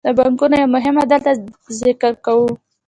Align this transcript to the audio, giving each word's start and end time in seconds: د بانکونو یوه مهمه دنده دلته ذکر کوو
د 0.05 0.07
بانکونو 0.17 0.55
یوه 0.61 0.73
مهمه 0.75 1.03
دنده 1.09 1.13
دلته 1.13 1.31
ذکر 1.81 2.13
کوو 2.25 2.49